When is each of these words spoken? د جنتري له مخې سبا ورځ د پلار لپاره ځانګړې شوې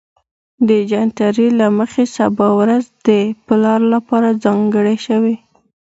د 0.67 0.69
جنتري 0.91 1.47
له 1.59 1.67
مخې 1.77 2.03
سبا 2.17 2.47
ورځ 2.59 2.83
د 3.07 3.09
پلار 3.45 3.81
لپاره 3.93 4.29
ځانګړې 4.43 4.95
شوې 5.05 5.35